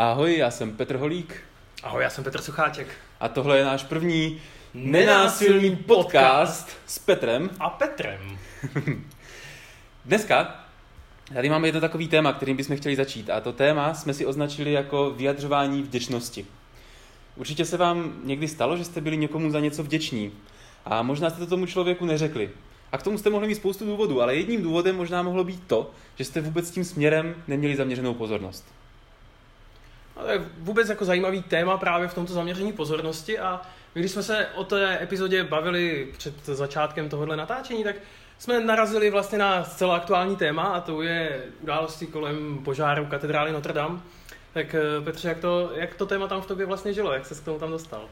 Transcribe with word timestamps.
Ahoj, 0.00 0.36
já 0.36 0.50
jsem 0.50 0.72
Petr 0.72 0.96
Holík. 0.96 1.42
Ahoj, 1.82 2.02
já 2.02 2.10
jsem 2.10 2.24
Petr 2.24 2.40
Sucháček. 2.40 2.88
A 3.20 3.28
tohle 3.28 3.58
je 3.58 3.64
náš 3.64 3.84
první 3.84 4.40
nenásilný 4.74 5.76
podcast 5.76 6.76
s 6.86 6.98
Petrem. 6.98 7.50
A 7.60 7.70
Petrem. 7.70 8.38
Dneska 10.04 10.64
tady 11.34 11.48
máme 11.48 11.68
jedno 11.68 11.80
takový 11.80 12.08
téma, 12.08 12.32
kterým 12.32 12.56
bychom 12.56 12.76
chtěli 12.76 12.96
začít. 12.96 13.30
A 13.30 13.40
to 13.40 13.52
téma 13.52 13.94
jsme 13.94 14.14
si 14.14 14.26
označili 14.26 14.72
jako 14.72 15.10
vyjadřování 15.10 15.82
vděčnosti. 15.82 16.46
Určitě 17.36 17.64
se 17.64 17.76
vám 17.76 18.20
někdy 18.24 18.48
stalo, 18.48 18.76
že 18.76 18.84
jste 18.84 19.00
byli 19.00 19.16
někomu 19.16 19.50
za 19.50 19.60
něco 19.60 19.82
vděční. 19.82 20.32
A 20.84 21.02
možná 21.02 21.30
jste 21.30 21.38
to 21.38 21.46
tomu 21.46 21.66
člověku 21.66 22.06
neřekli. 22.06 22.50
A 22.92 22.98
k 22.98 23.02
tomu 23.02 23.18
jste 23.18 23.30
mohli 23.30 23.48
mít 23.48 23.54
spoustu 23.54 23.86
důvodů, 23.86 24.22
ale 24.22 24.36
jedním 24.36 24.62
důvodem 24.62 24.96
možná 24.96 25.22
mohlo 25.22 25.44
být 25.44 25.62
to, 25.66 25.90
že 26.16 26.24
jste 26.24 26.40
vůbec 26.40 26.70
tím 26.70 26.84
směrem 26.84 27.34
neměli 27.48 27.76
zaměřenou 27.76 28.14
pozornost. 28.14 28.77
To 30.20 30.30
je 30.30 30.44
vůbec 30.58 30.88
jako 30.88 31.04
zajímavý 31.04 31.42
téma 31.42 31.76
právě 31.76 32.08
v 32.08 32.14
tomto 32.14 32.32
zaměření 32.32 32.72
pozornosti 32.72 33.38
a 33.38 33.60
když 33.92 34.10
jsme 34.10 34.22
se 34.22 34.46
o 34.54 34.64
té 34.64 35.02
epizodě 35.02 35.44
bavili 35.44 36.08
před 36.18 36.46
začátkem 36.46 37.08
tohohle 37.08 37.36
natáčení, 37.36 37.84
tak 37.84 37.96
jsme 38.38 38.60
narazili 38.60 39.10
vlastně 39.10 39.38
na 39.38 39.64
zcela 39.64 39.96
aktuální 39.96 40.36
téma 40.36 40.62
a 40.62 40.80
to 40.80 41.02
je 41.02 41.42
události 41.60 42.06
kolem 42.06 42.58
požáru 42.64 43.06
katedrály 43.06 43.52
Notre 43.52 43.72
Dame. 43.72 44.00
Tak 44.52 44.74
eh, 44.74 45.04
Petře, 45.04 45.28
jak 45.28 45.38
to, 45.38 45.70
jak 45.74 45.94
to 45.94 46.06
téma 46.06 46.26
tam 46.28 46.40
v 46.40 46.46
tobě 46.46 46.66
vlastně 46.66 46.92
žilo? 46.92 47.12
Jak 47.12 47.26
se 47.26 47.34
k 47.34 47.44
tomu 47.44 47.58
tam 47.58 47.70
dostal? 47.70 48.04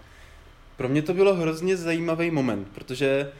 Pro 0.76 0.88
mě 0.88 1.02
to 1.02 1.14
bylo 1.14 1.34
hrozně 1.34 1.76
zajímavý 1.76 2.30
moment, 2.30 2.68
protože 2.74 3.32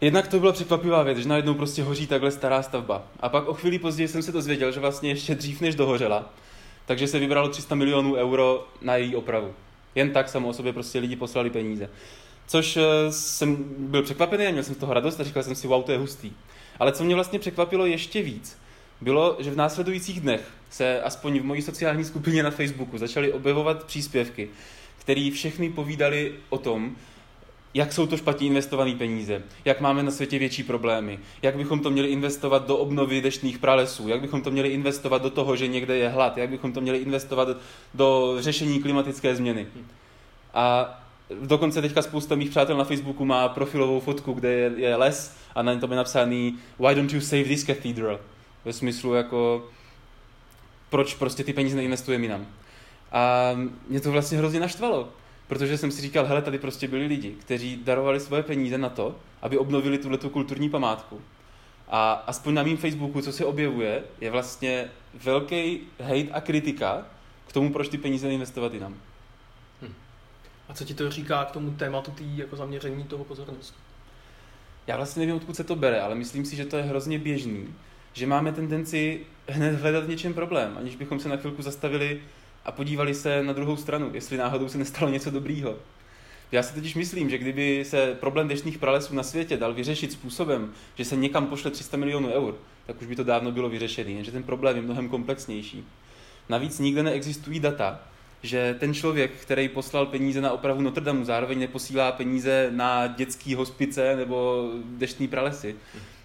jednak 0.00 0.28
to 0.28 0.40
byla 0.40 0.52
překvapivá 0.52 1.02
věc, 1.02 1.18
že 1.18 1.28
najednou 1.28 1.54
prostě 1.54 1.82
hoří 1.82 2.06
takhle 2.06 2.30
stará 2.30 2.62
stavba. 2.62 3.02
A 3.20 3.28
pak 3.28 3.48
o 3.48 3.54
chvíli 3.54 3.78
později 3.78 4.08
jsem 4.08 4.22
se 4.22 4.32
dozvěděl, 4.32 4.72
že 4.72 4.80
vlastně 4.80 5.10
ještě 5.10 5.34
dřív 5.34 5.60
než 5.60 5.74
dohořela, 5.74 6.30
takže 6.86 7.06
se 7.08 7.18
vybralo 7.18 7.48
300 7.48 7.74
milionů 7.74 8.14
euro 8.14 8.68
na 8.80 8.96
její 8.96 9.16
opravu. 9.16 9.54
Jen 9.94 10.10
tak 10.10 10.28
samo 10.28 10.48
o 10.48 10.52
sobě 10.52 10.72
prostě 10.72 10.98
lidi 10.98 11.16
poslali 11.16 11.50
peníze. 11.50 11.90
Což 12.46 12.76
eh, 12.76 12.82
jsem 13.12 13.64
byl 13.78 14.02
překvapený 14.02 14.46
a 14.46 14.50
měl 14.50 14.62
jsem 14.62 14.74
z 14.74 14.78
toho 14.78 14.94
radost 14.94 15.20
a 15.20 15.24
říkal 15.24 15.42
jsem 15.42 15.54
si, 15.54 15.66
wow, 15.66 15.82
to 15.82 15.92
je 15.92 15.98
hustý. 15.98 16.32
Ale 16.78 16.92
co 16.92 17.04
mě 17.04 17.14
vlastně 17.14 17.38
překvapilo 17.38 17.86
ještě 17.86 18.22
víc, 18.22 18.58
bylo, 19.00 19.36
že 19.40 19.50
v 19.50 19.56
následujících 19.56 20.20
dnech 20.20 20.50
se 20.70 21.02
aspoň 21.02 21.40
v 21.40 21.44
mojí 21.44 21.62
sociální 21.62 22.04
skupině 22.04 22.42
na 22.42 22.50
Facebooku 22.50 22.98
začaly 22.98 23.32
objevovat 23.32 23.84
příspěvky, 23.84 24.48
které 24.98 25.30
všechny 25.34 25.70
povídali 25.70 26.34
o 26.48 26.58
tom, 26.58 26.96
jak 27.74 27.92
jsou 27.92 28.06
to 28.06 28.16
špatně 28.16 28.46
investované 28.46 28.94
peníze, 28.94 29.42
jak 29.64 29.80
máme 29.80 30.02
na 30.02 30.10
světě 30.10 30.38
větší 30.38 30.62
problémy, 30.62 31.18
jak 31.42 31.56
bychom 31.56 31.80
to 31.80 31.90
měli 31.90 32.08
investovat 32.08 32.66
do 32.66 32.76
obnovy 32.76 33.20
deštných 33.20 33.58
pralesů, 33.58 34.08
jak 34.08 34.20
bychom 34.20 34.42
to 34.42 34.50
měli 34.50 34.68
investovat 34.68 35.22
do 35.22 35.30
toho, 35.30 35.56
že 35.56 35.68
někde 35.68 35.96
je 35.96 36.08
hlad, 36.08 36.38
jak 36.38 36.50
bychom 36.50 36.72
to 36.72 36.80
měli 36.80 36.98
investovat 36.98 37.48
do 37.94 38.36
řešení 38.38 38.82
klimatické 38.82 39.36
změny. 39.36 39.66
A 40.54 40.94
dokonce 41.40 41.82
teďka 41.82 42.02
spousta 42.02 42.34
mých 42.34 42.50
přátel 42.50 42.76
na 42.76 42.84
Facebooku 42.84 43.24
má 43.24 43.48
profilovou 43.48 44.00
fotku, 44.00 44.32
kde 44.32 44.52
je, 44.52 44.72
je 44.76 44.96
les 44.96 45.36
a 45.54 45.62
na 45.62 45.78
tom 45.78 45.90
je 45.90 45.96
napsaný 45.96 46.58
Why 46.78 46.94
don't 46.94 47.12
you 47.12 47.20
save 47.20 47.44
this 47.44 47.64
cathedral? 47.64 48.20
Ve 48.64 48.72
smyslu 48.72 49.14
jako 49.14 49.66
proč 50.90 51.14
prostě 51.14 51.44
ty 51.44 51.52
peníze 51.52 51.76
neinvestujeme 51.76 52.24
jinam. 52.24 52.46
A 53.12 53.50
mě 53.88 54.00
to 54.00 54.12
vlastně 54.12 54.38
hrozně 54.38 54.60
naštvalo, 54.60 55.08
protože 55.48 55.78
jsem 55.78 55.90
si 55.90 56.02
říkal, 56.02 56.26
hele, 56.26 56.42
tady 56.42 56.58
prostě 56.58 56.88
byli 56.88 57.06
lidi, 57.06 57.34
kteří 57.40 57.76
darovali 57.84 58.20
svoje 58.20 58.42
peníze 58.42 58.78
na 58.78 58.88
to, 58.88 59.16
aby 59.42 59.58
obnovili 59.58 59.98
tuhle 59.98 60.18
kulturní 60.18 60.70
památku. 60.70 61.20
A 61.88 62.12
aspoň 62.12 62.54
na 62.54 62.62
mém 62.62 62.76
Facebooku, 62.76 63.22
co 63.22 63.32
se 63.32 63.44
objevuje, 63.44 64.04
je 64.20 64.30
vlastně 64.30 64.90
velký 65.14 65.80
hate 66.00 66.30
a 66.32 66.40
kritika 66.40 67.06
k 67.48 67.52
tomu, 67.52 67.72
proč 67.72 67.88
ty 67.88 67.98
peníze 67.98 68.26
neinvestovat 68.26 68.74
jinam. 68.74 68.96
Hm. 69.82 69.94
A 70.68 70.74
co 70.74 70.84
ti 70.84 70.94
to 70.94 71.10
říká 71.10 71.44
k 71.44 71.50
tomu 71.50 71.70
tématu 71.70 72.10
tý, 72.10 72.38
jako 72.38 72.56
zaměření 72.56 73.04
toho 73.04 73.24
pozornosti? 73.24 73.76
Já 74.86 74.96
vlastně 74.96 75.20
nevím, 75.20 75.36
odkud 75.36 75.56
se 75.56 75.64
to 75.64 75.76
bere, 75.76 76.00
ale 76.00 76.14
myslím 76.14 76.44
si, 76.44 76.56
že 76.56 76.64
to 76.64 76.76
je 76.76 76.82
hrozně 76.82 77.18
běžný, 77.18 77.74
že 78.12 78.26
máme 78.26 78.52
tendenci 78.52 79.26
hned 79.48 79.80
hledat 79.80 80.04
v 80.04 80.08
něčem 80.08 80.34
problém, 80.34 80.74
aniž 80.78 80.96
bychom 80.96 81.20
se 81.20 81.28
na 81.28 81.36
chvilku 81.36 81.62
zastavili 81.62 82.20
a 82.64 82.72
podívali 82.72 83.14
se 83.14 83.42
na 83.42 83.52
druhou 83.52 83.76
stranu, 83.76 84.10
jestli 84.14 84.36
náhodou 84.36 84.68
se 84.68 84.78
nestalo 84.78 85.10
něco 85.10 85.30
dobrýho. 85.30 85.76
Já 86.52 86.62
si 86.62 86.74
totiž 86.74 86.94
myslím, 86.94 87.30
že 87.30 87.38
kdyby 87.38 87.84
se 87.84 88.16
problém 88.20 88.48
deštných 88.48 88.78
pralesů 88.78 89.14
na 89.14 89.22
světě 89.22 89.56
dal 89.56 89.74
vyřešit 89.74 90.12
způsobem, 90.12 90.72
že 90.94 91.04
se 91.04 91.16
někam 91.16 91.46
pošle 91.46 91.70
300 91.70 91.96
milionů 91.96 92.32
eur, 92.32 92.54
tak 92.86 93.00
už 93.00 93.06
by 93.06 93.16
to 93.16 93.24
dávno 93.24 93.52
bylo 93.52 93.68
vyřešené, 93.68 94.10
jenže 94.10 94.32
ten 94.32 94.42
problém 94.42 94.76
je 94.76 94.82
mnohem 94.82 95.08
komplexnější. 95.08 95.84
Navíc 96.48 96.78
nikde 96.78 97.02
neexistují 97.02 97.60
data, 97.60 98.00
že 98.42 98.76
ten 98.80 98.94
člověk, 98.94 99.30
který 99.30 99.68
poslal 99.68 100.06
peníze 100.06 100.40
na 100.40 100.52
opravu 100.52 100.80
Notre 100.80 101.04
Dame, 101.04 101.24
zároveň 101.24 101.58
neposílá 101.58 102.12
peníze 102.12 102.68
na 102.70 103.06
dětský 103.06 103.54
hospice 103.54 104.16
nebo 104.16 104.70
deštní 104.84 105.28
pralesy. 105.28 105.76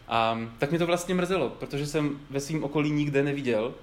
A 0.07 0.39
tak 0.57 0.69
mě 0.69 0.79
to 0.79 0.85
vlastně 0.85 1.15
mrzelo, 1.15 1.49
protože 1.49 1.87
jsem 1.87 2.19
ve 2.29 2.39
svém 2.39 2.63
okolí 2.63 2.91
nikde 2.91 3.23
neviděl 3.23 3.73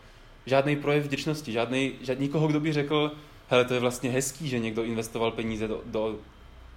žádný 0.47 0.77
projev 0.77 1.05
vděčnosti, 1.05 1.53
žádný, 1.53 1.93
žádný 2.03 2.27
nikoho, 2.27 2.49
kdo 2.49 2.61
by 2.61 2.73
řekl, 2.73 3.13
hele, 3.49 3.65
to 3.65 3.75
je 3.75 3.81
vlastně 3.81 4.11
hezký, 4.11 4.49
že 4.49 4.59
někdo 4.59 4.85
investoval 4.85 5.31
peníze 5.31 5.69
do, 5.69 5.83
do, 5.87 6.17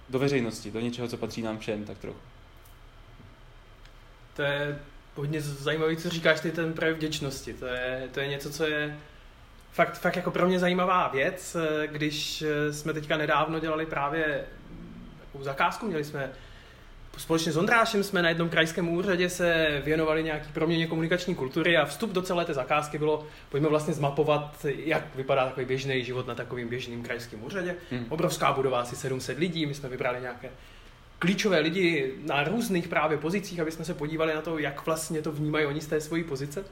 do 0.08 0.18
veřejnosti, 0.18 0.70
do 0.70 0.80
něčeho, 0.80 1.08
co 1.08 1.16
patří 1.16 1.42
nám 1.42 1.58
všem, 1.58 1.84
tak 1.84 1.98
trochu. 1.98 2.18
To 4.36 4.42
je 4.42 4.78
hodně 5.14 5.40
zajímavé, 5.40 5.96
co 5.96 6.08
říkáš 6.08 6.40
ty 6.40 6.52
ten 6.52 6.72
projev 6.72 6.96
vděčnosti. 6.96 7.54
To 7.54 7.66
je, 7.66 8.08
to 8.12 8.20
je 8.20 8.28
něco, 8.28 8.50
co 8.50 8.64
je 8.64 8.98
fakt, 9.72 9.98
fakt 9.98 10.16
jako 10.16 10.30
pro 10.30 10.46
mě 10.46 10.58
zajímavá 10.58 11.08
věc, 11.08 11.56
když 11.86 12.44
jsme 12.70 12.92
teďka 12.92 13.16
nedávno 13.16 13.58
dělali 13.58 13.86
právě 13.86 14.44
takovou 15.20 15.44
zakázku, 15.44 15.86
měli 15.86 16.04
jsme 16.04 16.30
společně 17.16 17.52
s 17.52 17.56
Ondrášem 17.56 18.04
jsme 18.04 18.22
na 18.22 18.28
jednom 18.28 18.48
krajském 18.48 18.88
úřadě 18.88 19.28
se 19.28 19.80
věnovali 19.84 20.22
nějaký 20.22 20.52
proměně 20.52 20.86
komunikační 20.86 21.34
kultury 21.34 21.76
a 21.76 21.84
vstup 21.84 22.12
do 22.12 22.22
celé 22.22 22.44
té 22.44 22.54
zakázky 22.54 22.98
bylo, 22.98 23.26
pojďme 23.48 23.68
vlastně 23.68 23.94
zmapovat, 23.94 24.66
jak 24.84 25.14
vypadá 25.14 25.44
takový 25.44 25.66
běžný 25.66 26.04
život 26.04 26.26
na 26.26 26.34
takovým 26.34 26.68
běžným 26.68 27.02
krajském 27.02 27.44
úřadě. 27.44 27.74
Hmm. 27.90 28.06
Obrovská 28.08 28.52
budova, 28.52 28.80
asi 28.80 28.96
700 28.96 29.38
lidí, 29.38 29.66
my 29.66 29.74
jsme 29.74 29.88
vybrali 29.88 30.20
nějaké 30.20 30.50
klíčové 31.18 31.58
lidi 31.58 32.12
na 32.26 32.44
různých 32.44 32.88
právě 32.88 33.18
pozicích, 33.18 33.60
aby 33.60 33.72
jsme 33.72 33.84
se 33.84 33.94
podívali 33.94 34.34
na 34.34 34.40
to, 34.40 34.58
jak 34.58 34.86
vlastně 34.86 35.22
to 35.22 35.32
vnímají 35.32 35.66
oni 35.66 35.80
z 35.80 35.86
té 35.86 36.00
svojí 36.00 36.24
pozice. 36.24 36.64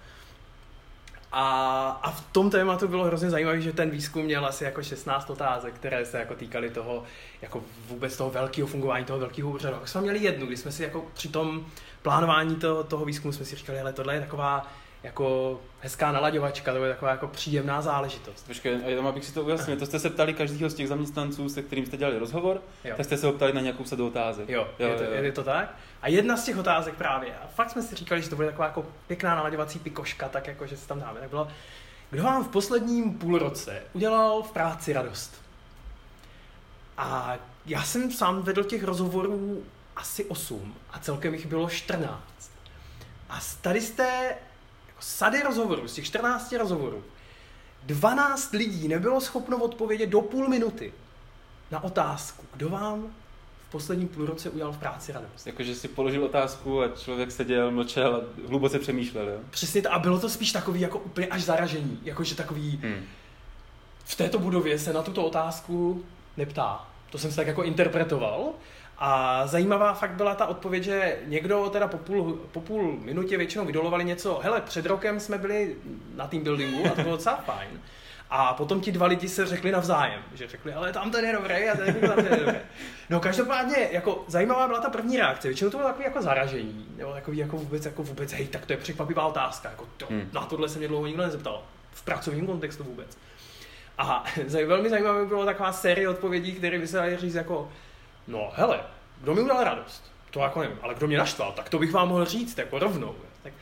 A, 1.33 1.89
a 2.03 2.11
v 2.11 2.21
tom 2.33 2.51
tématu 2.51 2.89
bylo 2.89 3.05
hrozně 3.05 3.31
zajímavé, 3.31 3.61
že 3.61 3.73
ten 3.73 3.91
výzkum 3.91 4.25
měl 4.25 4.47
asi 4.47 4.65
jako 4.65 4.83
16 4.83 5.31
otázek, 5.31 5.75
které 5.75 6.05
se 6.05 6.19
jako 6.19 6.35
týkaly 6.35 6.71
toho, 6.71 7.03
jako 7.43 7.63
vůbec 7.89 8.17
toho 8.17 8.31
velkého 8.31 8.69
fungování 8.69 9.05
toho 9.05 9.19
velkého 9.19 9.51
úřadu. 9.51 9.77
A 9.83 9.87
jsme 9.87 10.01
měli 10.01 10.19
jednu, 10.19 10.47
kdy 10.47 10.57
jsme 10.57 10.73
si 10.73 10.83
jako 10.83 11.05
při 11.15 11.29
tom 11.29 11.67
plánování 12.03 12.57
toho, 12.57 12.85
toho 12.85 13.05
výzkumu 13.05 13.33
jsme 13.33 13.45
si 13.45 13.57
říkali, 13.57 13.81
ale 13.81 13.93
tohle 13.93 14.15
je 14.15 14.21
taková 14.21 14.67
jako 15.07 15.61
hezká 15.81 16.13
nalaďovačka, 16.13 16.73
to 16.73 16.85
je 16.85 16.93
taková 16.93 17.11
jako 17.11 17.29
příjemná 17.29 17.83
záležitost. 17.83 18.47
Počkej, 18.47 18.81
jenom 18.87 19.07
abych 19.07 19.25
si 19.25 19.35
to 19.35 19.45
ujasnil, 19.45 19.77
to 19.77 19.87
jste 19.87 19.99
se 19.99 20.11
ptali 20.11 20.35
každého 20.35 20.71
z 20.71 20.75
těch 20.75 20.89
zaměstnanců, 20.89 21.49
se 21.49 21.63
kterým 21.63 21.87
jste 21.87 21.97
dělali 21.97 22.19
rozhovor, 22.19 22.63
jo. 22.85 22.95
tak 22.97 23.07
jste 23.07 23.17
se 23.17 23.27
ho 23.27 23.33
ptali 23.33 23.53
na 23.53 23.61
nějakou 23.61 23.85
sadu 23.85 24.07
otázek. 24.07 24.49
Jo, 24.49 24.69
jo, 24.79 24.89
je, 24.89 24.97
to, 24.97 25.05
jo. 25.05 25.11
je 25.11 25.33
to 25.33 25.45
tak. 25.45 25.75
A 26.03 26.09
jedna 26.09 26.37
z 26.37 26.45
těch 26.45 26.59
otázek 26.59 26.95
právě, 26.95 27.35
a 27.45 27.47
fakt 27.47 27.71
jsme 27.71 27.83
si 27.83 27.97
říkali, 27.97 28.23
že 28.23 28.31
to 28.31 28.37
bude 28.37 28.49
taková 28.49 28.67
jako 28.67 28.87
pěkná 29.07 29.35
nalaďovací 29.35 29.79
pikoška, 29.79 30.29
tak 30.29 30.47
jako, 30.47 30.67
že 30.67 30.77
se 30.77 30.89
tam 30.89 31.01
dáme, 31.01 31.21
tak 31.21 31.31
bylo, 31.31 31.49
kdo 32.11 32.23
vám 32.23 32.45
v 32.45 32.49
posledním 32.49 33.19
půlroce 33.19 33.83
udělal 33.93 34.43
v 34.43 34.51
práci 34.51 34.93
radost? 34.93 35.43
A 36.99 37.37
já 37.67 37.83
jsem 37.83 38.13
sám 38.13 38.43
vedl 38.43 38.65
těch 38.65 38.85
rozhovorů 38.85 39.63
asi 39.97 40.25
8 40.25 40.75
a 40.91 40.99
celkem 40.99 41.35
jich 41.35 41.47
bylo 41.47 41.69
14. 41.69 42.23
A 43.31 43.39
tady 43.61 43.81
jste 43.81 44.37
jako 44.97 45.03
sady 45.03 45.43
rozhovorů, 45.43 45.89
z 45.89 45.95
těch 45.95 46.05
14 46.05 46.53
rozhovorů, 46.53 47.05
12 47.87 48.53
lidí 48.53 48.89
nebylo 48.89 49.21
schopno 49.21 49.59
odpovědět 49.59 50.07
do 50.07 50.21
půl 50.21 50.49
minuty 50.49 50.93
na 51.71 51.85
otázku, 51.85 52.45
kdo 52.55 52.69
vám 52.69 53.15
v 53.69 53.71
posledním 53.71 54.09
půlroce 54.09 54.51
udělal 54.51 54.73
v 54.73 54.79
práci 54.79 55.13
radost. 55.13 55.47
Jakože 55.47 55.75
si 55.75 55.89
položil 55.89 56.25
otázku 56.25 56.83
a 56.83 56.89
člověk 56.89 57.33
seděl, 57.33 57.71
mlčel 57.71 58.15
a 58.17 58.49
hluboce 58.49 58.79
přemýšlel, 58.79 59.29
jo? 59.29 59.39
Přesně 59.51 59.83
to, 59.83 59.93
a 59.93 59.99
bylo 59.99 60.21
to 60.21 60.29
spíš 60.29 60.53
takový 60.53 60.81
jako 60.81 60.99
úplně 60.99 61.27
až 61.27 61.43
zaražení, 61.43 62.01
jakože 62.03 62.35
takový, 62.35 62.81
hmm. 62.83 63.05
v 64.05 64.15
této 64.15 64.39
budově 64.39 64.79
se 64.79 64.93
na 64.93 65.03
tuto 65.03 65.25
otázku 65.25 66.05
neptá. 66.37 66.89
To 67.11 67.19
jsem 67.19 67.31
se 67.31 67.37
tak 67.37 67.47
jako 67.47 67.63
interpretoval 67.63 68.53
a 68.99 69.47
zajímavá 69.47 69.95
fakt 69.95 70.11
byla 70.11 70.35
ta 70.35 70.47
odpověď, 70.47 70.83
že 70.83 71.17
někdo 71.27 71.71
teda 71.71 71.89
po 71.89 71.99
půl, 71.99 72.41
po 72.53 72.61
půl 72.61 72.99
minutě 73.01 73.37
většinou 73.37 73.65
vydolovali 73.65 74.05
něco, 74.05 74.41
hele, 74.43 74.61
před 74.61 74.87
rokem 74.87 75.21
jsme 75.21 75.39
byli 75.39 75.77
na 76.15 76.27
team 76.27 76.43
buildingu 76.43 76.87
a 76.87 76.91
to 76.91 77.03
bylo 77.03 77.17
docela 77.17 77.37
fajn. 77.37 77.81
A 78.31 78.55
potom 78.55 78.81
ti 78.81 78.93
dva 78.93 79.07
lidi 79.07 79.29
se 79.29 79.47
řekli 79.47 79.73
navzájem, 79.73 80.23
že 80.35 80.49
řekli, 80.49 80.73
ale 80.73 80.93
tam 80.93 81.11
ten 81.11 81.25
je 81.25 81.33
dobrý 81.33 81.69
a 81.69 81.77
ten, 81.77 81.95
tam 81.95 82.17
ten 82.17 82.33
je 82.33 82.37
dobrý. 82.37 82.59
No 83.11 83.21
každopádně, 83.21 83.89
jako 83.93 84.25
zajímavá 84.29 84.67
byla 84.67 84.81
ta 84.81 84.91
první 84.91 85.17
reakce, 85.17 85.49
většinou 85.49 85.71
to 85.71 85.77
bylo 85.77 85.89
takový 85.89 86.05
jako 86.05 86.23
zaražení, 86.23 86.87
nebo 86.97 87.13
takový 87.13 87.39
jako 87.39 87.57
vůbec, 87.57 87.85
jako 87.85 88.03
vůbec, 88.03 88.33
hej, 88.33 88.47
tak 88.49 88.67
to 88.67 88.73
je 88.73 88.77
překvapivá 88.77 89.27
otázka, 89.27 89.71
jako 89.71 89.89
to, 89.97 90.07
hmm. 90.07 90.31
na 90.33 90.41
tohle 90.41 90.69
se 90.69 90.79
mě 90.79 90.89
dlouho 90.89 91.07
nikdo 91.07 91.23
nezeptal, 91.23 91.63
v 91.91 92.03
pracovním 92.03 92.47
kontextu 92.47 92.85
vůbec. 92.85 93.19
A 93.99 94.25
velmi 94.67 94.91
zajímavé 94.91 95.27
bylo 95.27 95.45
taková 95.45 95.73
série 95.73 96.09
odpovědí, 96.09 96.53
které 96.53 96.79
by 96.79 96.87
se 96.87 96.97
dali 96.97 97.17
říct 97.17 97.35
jako, 97.35 97.69
no 98.29 98.51
hele, 98.55 98.81
kdo 99.21 99.35
mi 99.35 99.41
udělal 99.41 99.65
radost? 99.65 100.13
To 100.31 100.41
jako 100.41 100.61
nevím, 100.61 100.79
ale 100.83 100.95
kdo 100.95 101.07
mě 101.07 101.19
naštval, 101.19 101.53
tak 101.53 101.69
to 101.69 101.79
bych 101.79 101.93
vám 101.93 102.09
mohl 102.09 102.25
říct 102.25 102.59
jako 102.59 102.79
rovnou. 102.79 103.15
Tak 103.43 103.53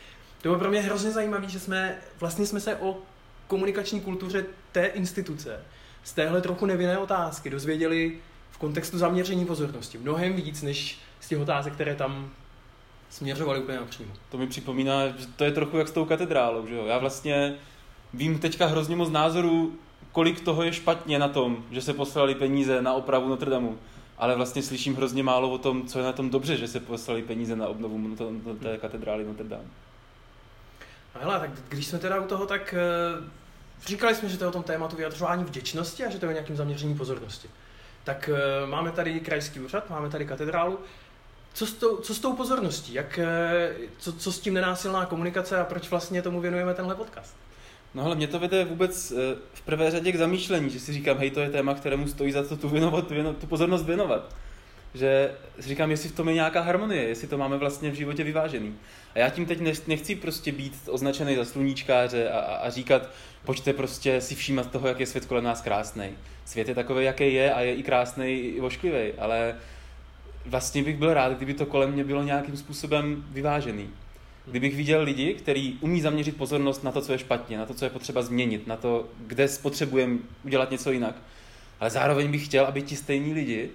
to 0.42 0.48
bylo 0.48 0.58
pro 0.58 0.70
mě 0.70 0.80
hrozně 0.80 1.10
zajímavé, 1.10 1.48
že 1.48 1.60
jsme, 1.60 1.98
vlastně 2.20 2.46
jsme 2.46 2.60
se 2.60 2.76
o 2.76 2.96
komunikační 3.46 4.00
kultuře 4.00 4.46
té 4.72 4.86
instituce 4.86 5.60
z 6.04 6.12
téhle 6.12 6.40
trochu 6.40 6.66
nevinné 6.66 6.98
otázky 6.98 7.50
dozvěděli 7.50 8.18
v 8.50 8.58
kontextu 8.58 8.98
zaměření 8.98 9.46
pozornosti 9.46 9.98
mnohem 9.98 10.32
víc, 10.32 10.62
než 10.62 10.98
z 11.20 11.28
těch 11.28 11.38
otázek, 11.38 11.72
které 11.72 11.94
tam 11.94 12.30
směřovaly 13.10 13.60
úplně 13.60 13.78
napřímo. 13.78 14.12
To 14.30 14.38
mi 14.38 14.46
připomíná, 14.46 15.08
že 15.08 15.26
to 15.36 15.44
je 15.44 15.52
trochu 15.52 15.76
jak 15.76 15.88
s 15.88 15.92
tou 15.92 16.04
katedrálou, 16.04 16.66
že 16.66 16.74
jo? 16.74 16.86
Já 16.86 16.98
vlastně 16.98 17.54
vím 18.14 18.38
teďka 18.38 18.66
hrozně 18.66 18.96
moc 18.96 19.10
názorů, 19.10 19.78
kolik 20.12 20.40
toho 20.40 20.62
je 20.62 20.72
špatně 20.72 21.18
na 21.18 21.28
tom, 21.28 21.64
že 21.70 21.82
se 21.82 21.94
poslali 21.94 22.34
peníze 22.34 22.82
na 22.82 22.92
opravu 22.92 23.28
Notre 23.28 23.50
Damu 23.50 23.78
ale 24.18 24.36
vlastně 24.36 24.62
slyším 24.62 24.96
hrozně 24.96 25.22
málo 25.22 25.50
o 25.50 25.58
tom, 25.58 25.86
co 25.86 25.98
je 25.98 26.04
na 26.04 26.12
tom 26.12 26.30
dobře, 26.30 26.56
že 26.56 26.68
se 26.68 26.80
poslali 26.80 27.22
peníze 27.22 27.56
na 27.56 27.66
obnovu 27.66 28.16
té 28.62 28.78
katedrály 28.78 29.24
Notre 29.24 29.48
Dame. 29.48 29.64
No 31.14 31.20
hele, 31.20 31.40
tak 31.40 31.50
když 31.68 31.86
jsme 31.86 31.98
teda 31.98 32.20
u 32.20 32.26
toho, 32.26 32.46
tak 32.46 32.74
uh, 33.18 33.24
říkali 33.86 34.14
jsme, 34.14 34.28
že 34.28 34.38
to 34.38 34.44
je 34.44 34.48
o 34.48 34.52
tom 34.52 34.62
tématu 34.62 34.96
vyjadřování 34.96 35.44
vděčnosti 35.44 36.04
a 36.04 36.10
že 36.10 36.18
to 36.18 36.26
je 36.26 36.30
o 36.30 36.32
nějakým 36.32 36.56
zaměření 36.56 36.94
pozornosti. 36.94 37.48
Tak 38.04 38.30
uh, 38.32 38.70
máme 38.70 38.92
tady 38.92 39.20
krajský 39.20 39.60
úřad, 39.60 39.90
máme 39.90 40.10
tady 40.10 40.26
katedrálu. 40.26 40.78
Co 41.54 41.66
s, 41.66 41.72
tou, 41.72 41.96
co 41.96 42.14
s 42.14 42.18
tou 42.18 42.36
pozorností? 42.36 42.94
Jak, 42.94 43.20
uh, 43.22 43.86
co, 43.98 44.12
co 44.12 44.32
s 44.32 44.40
tím 44.40 44.54
nenásilná 44.54 45.06
komunikace 45.06 45.60
a 45.60 45.64
proč 45.64 45.90
vlastně 45.90 46.22
tomu 46.22 46.40
věnujeme 46.40 46.74
tenhle 46.74 46.94
podcast? 46.94 47.36
No 47.94 48.04
ale 48.04 48.14
mě 48.14 48.26
to 48.26 48.38
vede 48.38 48.64
vůbec 48.64 49.10
eh, 49.10 49.36
v 49.52 49.62
prvé 49.62 49.90
řadě 49.90 50.12
k 50.12 50.16
zamýšlení, 50.16 50.70
že 50.70 50.80
si 50.80 50.92
říkám, 50.92 51.18
hej, 51.18 51.30
to 51.30 51.40
je 51.40 51.50
téma, 51.50 51.74
kterému 51.74 52.08
stojí 52.08 52.32
za 52.32 52.42
to 52.42 52.56
tu, 52.56 52.68
věnovat, 52.68 53.10
věnovat, 53.10 53.38
tu 53.38 53.46
pozornost 53.46 53.86
věnovat. 53.86 54.34
Že 54.94 55.30
si 55.60 55.68
říkám, 55.68 55.90
jestli 55.90 56.08
v 56.08 56.14
tom 56.14 56.28
je 56.28 56.34
nějaká 56.34 56.60
harmonie, 56.60 57.02
jestli 57.02 57.28
to 57.28 57.38
máme 57.38 57.58
vlastně 57.58 57.90
v 57.90 57.94
životě 57.94 58.24
vyvážený. 58.24 58.74
A 59.14 59.18
já 59.18 59.30
tím 59.30 59.46
teď 59.46 59.86
nechci 59.86 60.16
prostě 60.16 60.52
být 60.52 60.74
označený 60.88 61.36
za 61.36 61.44
sluníčkáře 61.44 62.30
a, 62.30 62.38
a, 62.38 62.54
a 62.54 62.70
říkat, 62.70 63.10
pojďte 63.44 63.72
prostě 63.72 64.20
si 64.20 64.34
všímat 64.34 64.70
toho, 64.70 64.88
jak 64.88 65.00
je 65.00 65.06
svět 65.06 65.24
kolem 65.24 65.44
nás 65.44 65.60
krásný. 65.60 66.08
Svět 66.44 66.68
je 66.68 66.74
takový, 66.74 67.04
jaký 67.04 67.34
je 67.34 67.54
a 67.54 67.60
je 67.60 67.74
i 67.74 67.82
krásný, 67.82 68.26
i 68.32 68.60
ošklivý, 68.60 69.12
ale 69.18 69.54
vlastně 70.46 70.82
bych 70.82 70.96
byl 70.96 71.14
rád, 71.14 71.32
kdyby 71.32 71.54
to 71.54 71.66
kolem 71.66 71.92
mě 71.92 72.04
bylo 72.04 72.22
nějakým 72.22 72.56
způsobem 72.56 73.24
vyvážený. 73.30 73.90
Kdybych 74.46 74.76
viděl 74.76 75.02
lidi, 75.02 75.34
kteří 75.34 75.78
umí 75.80 76.00
zaměřit 76.00 76.36
pozornost 76.36 76.84
na 76.84 76.92
to, 76.92 77.00
co 77.00 77.12
je 77.12 77.18
špatně, 77.18 77.58
na 77.58 77.66
to, 77.66 77.74
co 77.74 77.84
je 77.84 77.90
potřeba 77.90 78.22
změnit, 78.22 78.66
na 78.66 78.76
to, 78.76 79.08
kde 79.18 79.48
spotřebujeme 79.48 80.18
udělat 80.44 80.70
něco 80.70 80.92
jinak, 80.92 81.14
ale 81.80 81.90
zároveň 81.90 82.30
bych 82.30 82.44
chtěl, 82.44 82.66
aby 82.66 82.82
ti 82.82 82.96
stejní 82.96 83.32
lidi 83.32 83.70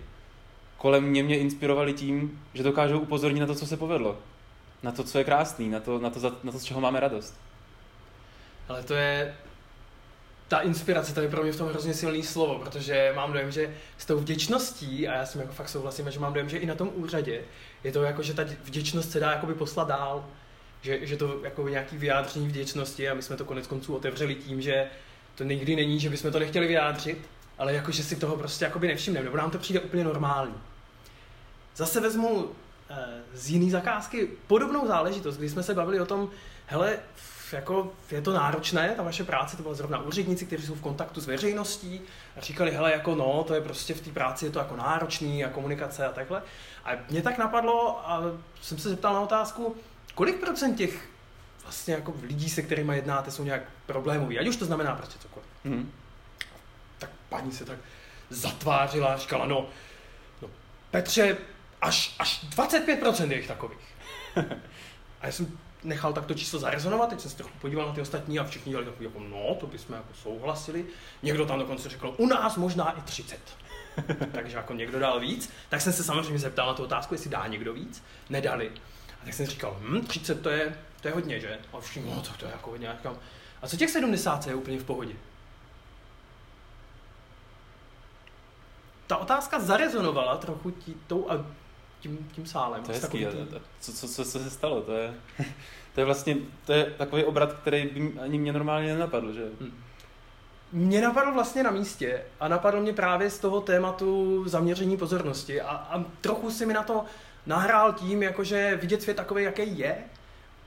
kolem 0.79 1.03
mě 1.03 1.23
mě 1.23 1.39
inspirovali 1.39 1.93
tím, 1.93 2.43
že 2.53 2.63
dokážou 2.63 2.99
upozornit 2.99 3.39
na 3.39 3.47
to, 3.47 3.55
co 3.55 3.67
se 3.67 3.77
povedlo, 3.77 4.17
na 4.83 4.91
to, 4.91 5.03
co 5.03 5.17
je 5.17 5.23
krásný, 5.23 5.69
na 5.69 5.79
to, 5.79 5.99
na 5.99 6.09
to, 6.09 6.37
na 6.43 6.51
to 6.51 6.59
z 6.59 6.63
čeho 6.63 6.81
máme 6.81 6.99
radost. 6.99 7.33
Ale 8.69 8.83
to 8.83 8.93
je, 8.93 9.35
ta 10.47 10.59
inspirace, 10.59 11.13
to 11.13 11.21
je 11.21 11.29
pro 11.29 11.43
mě 11.43 11.51
v 11.51 11.57
tom 11.57 11.67
hrozně 11.69 11.93
silný 11.93 12.23
slovo, 12.23 12.59
protože 12.59 13.13
mám 13.15 13.33
dojem, 13.33 13.51
že 13.51 13.75
s 13.97 14.05
tou 14.05 14.19
vděčností, 14.19 15.07
a 15.07 15.15
já 15.15 15.25
s 15.25 15.31
tím 15.31 15.41
jako 15.41 15.53
fakt 15.53 15.69
souhlasím, 15.69 16.11
že 16.11 16.19
mám 16.19 16.33
dojem, 16.33 16.49
že 16.49 16.57
i 16.57 16.65
na 16.65 16.75
tom 16.75 16.91
úřadě 16.95 17.41
je 17.83 17.91
to 17.91 18.03
jako, 18.03 18.23
že 18.23 18.33
ta 18.33 18.43
vděčnost 18.63 19.11
se 19.11 19.19
dá 19.19 19.31
jakoby 19.31 19.53
poslat 19.53 19.87
dál 19.87 20.25
že, 20.81 21.05
že 21.05 21.17
to 21.17 21.39
jako 21.43 21.69
nějaký 21.69 21.97
vyjádření 21.97 22.47
vděčnosti 22.47 23.09
a 23.09 23.13
my 23.13 23.21
jsme 23.21 23.37
to 23.37 23.45
konec 23.45 23.67
konců 23.67 23.95
otevřeli 23.95 24.35
tím, 24.35 24.61
že 24.61 24.87
to 25.35 25.43
nikdy 25.43 25.75
není, 25.75 25.99
že 25.99 26.09
bychom 26.09 26.31
to 26.31 26.39
nechtěli 26.39 26.67
vyjádřit, 26.67 27.17
ale 27.57 27.73
jako, 27.73 27.91
že 27.91 28.03
si 28.03 28.15
toho 28.15 28.37
prostě 28.37 28.65
jakoby 28.65 28.87
nevšimneme, 28.87 29.25
nebo 29.25 29.37
nám 29.37 29.51
to 29.51 29.59
přijde 29.59 29.79
úplně 29.79 30.03
normální. 30.03 30.53
Zase 31.75 31.99
vezmu 31.99 32.47
e, 32.89 32.95
z 33.33 33.49
jiný 33.49 33.71
zakázky 33.71 34.29
podobnou 34.47 34.87
záležitost, 34.87 35.37
kdy 35.37 35.49
jsme 35.49 35.63
se 35.63 35.73
bavili 35.73 35.99
o 35.99 36.05
tom, 36.05 36.29
hele, 36.65 36.99
jako 37.51 37.93
je 38.11 38.21
to 38.21 38.33
náročné, 38.33 38.93
ta 38.97 39.03
vaše 39.03 39.23
práce, 39.23 39.57
to 39.57 39.63
bylo 39.63 39.75
zrovna 39.75 40.01
úředníci, 40.01 40.45
kteří 40.45 40.65
jsou 40.65 40.75
v 40.75 40.81
kontaktu 40.81 41.21
s 41.21 41.27
veřejností 41.27 42.01
a 42.37 42.41
říkali, 42.41 42.71
hele, 42.71 42.91
jako 42.91 43.15
no, 43.15 43.43
to 43.43 43.53
je 43.53 43.61
prostě 43.61 43.93
v 43.93 44.01
té 44.01 44.11
práci 44.11 44.45
je 44.45 44.51
to 44.51 44.59
jako 44.59 44.75
náročný 44.75 45.45
a 45.45 45.49
komunikace 45.49 46.05
a 46.05 46.11
takhle. 46.11 46.41
A 46.85 46.91
mě 47.09 47.21
tak 47.21 47.37
napadlo 47.37 48.09
a 48.09 48.21
jsem 48.61 48.77
se 48.77 48.89
zeptal 48.89 49.13
na 49.13 49.21
otázku, 49.21 49.75
kolik 50.19 50.39
procent 50.39 50.75
těch 50.75 51.09
vlastně 51.63 51.93
jako 51.93 52.13
lidí, 52.21 52.49
se 52.49 52.61
kterými 52.61 52.95
jednáte, 52.95 53.31
jsou 53.31 53.43
nějak 53.43 53.61
problémoví, 53.85 54.39
ať 54.39 54.47
už 54.47 54.55
to 54.55 54.65
znamená 54.65 54.95
prostě 54.95 55.19
cokoliv. 55.19 55.47
Mm. 55.63 55.91
Tak 56.97 57.09
paní 57.29 57.51
se 57.51 57.65
tak 57.65 57.77
zatvářila 58.29 59.07
a 59.07 59.17
říkala, 59.17 59.45
no, 59.45 59.67
no 60.41 60.49
Petře, 60.91 61.37
až, 61.81 62.15
až 62.19 62.45
25% 62.49 63.31
je 63.31 63.37
jich 63.37 63.47
takových. 63.47 63.95
a 65.21 65.25
já 65.25 65.31
jsem 65.31 65.57
nechal 65.83 66.13
takto 66.13 66.33
číslo 66.33 66.59
zarezonovat, 66.59 67.09
teď 67.09 67.19
jsem 67.19 67.31
se 67.31 67.37
trochu 67.37 67.59
podíval 67.61 67.87
na 67.87 67.93
ty 67.93 68.01
ostatní 68.01 68.39
a 68.39 68.43
všichni 68.43 68.69
dělali 68.69 68.85
takový, 68.85 69.05
jako, 69.05 69.19
no, 69.19 69.55
to 69.59 69.67
bychom 69.67 69.95
jako 69.95 70.13
souhlasili. 70.13 70.85
Někdo 71.23 71.45
tam 71.45 71.59
dokonce 71.59 71.89
řekl, 71.89 72.15
u 72.17 72.27
nás 72.27 72.57
možná 72.57 72.91
i 72.91 73.01
30. 73.01 73.39
Takže 74.31 74.57
jako 74.57 74.73
někdo 74.73 74.99
dal 74.99 75.19
víc. 75.19 75.53
Tak 75.69 75.81
jsem 75.81 75.93
se 75.93 76.03
samozřejmě 76.03 76.39
zeptal 76.39 76.67
na 76.67 76.73
tu 76.73 76.83
otázku, 76.83 77.13
jestli 77.13 77.29
dá 77.29 77.47
někdo 77.47 77.73
víc. 77.73 78.03
Nedali. 78.29 78.71
A 79.21 79.25
tak 79.25 79.33
jsem 79.33 79.45
říkal, 79.45 79.77
hm, 79.79 80.01
30 80.01 80.41
to 80.41 80.49
je, 80.49 80.75
to 81.01 81.07
je 81.07 81.13
hodně, 81.13 81.39
že? 81.39 81.59
A 81.73 81.79
všichni, 81.79 82.11
no, 82.15 82.21
to, 82.21 82.29
to 82.39 82.45
je 82.45 82.51
jako 82.51 82.69
hodně. 82.69 82.89
A, 82.89 82.97
a 83.61 83.67
co 83.67 83.77
těch 83.77 83.89
70 83.89 84.47
je 84.47 84.55
úplně 84.55 84.79
v 84.79 84.83
pohodě? 84.83 85.13
Ta 89.07 89.17
otázka 89.17 89.59
zarezonovala 89.59 90.37
trochu 90.37 90.71
tí, 90.71 90.95
tou 91.07 91.31
a 91.31 91.45
tím, 91.99 92.29
tím 92.31 92.45
sálem. 92.45 92.83
To 92.83 92.91
je 92.91 92.99
hezký, 92.99 93.17
tím... 93.17 93.61
co, 93.79 93.93
co, 93.93 94.07
co, 94.07 94.25
co 94.25 94.39
se 94.39 94.49
stalo? 94.49 94.81
To 94.81 94.93
je, 94.93 95.13
to 95.93 96.01
je 96.01 96.05
vlastně 96.05 96.37
to 96.65 96.73
je 96.73 96.85
takový 96.85 97.23
obrat, 97.23 97.53
který 97.53 97.85
by 97.85 98.19
ani 98.19 98.39
mě 98.39 98.53
normálně 98.53 98.93
nenapadl, 98.93 99.33
že? 99.33 99.45
Hmm. 99.59 99.83
Mě 100.71 101.01
napadl 101.01 101.33
vlastně 101.33 101.63
na 101.63 101.71
místě 101.71 102.21
a 102.39 102.47
napadl 102.47 102.81
mě 102.81 102.93
právě 102.93 103.29
z 103.29 103.39
toho 103.39 103.61
tématu 103.61 104.43
zaměření 104.49 104.97
pozornosti 104.97 105.61
a, 105.61 105.69
a 105.69 106.03
trochu 106.21 106.51
si 106.51 106.65
mi 106.65 106.73
na 106.73 106.83
to 106.83 107.05
nahrál 107.45 107.93
tím, 107.93 108.23
jakože 108.23 108.79
vidět 108.81 109.01
svět 109.01 109.17
takový, 109.17 109.43
jaký 109.43 109.79
je, 109.79 109.97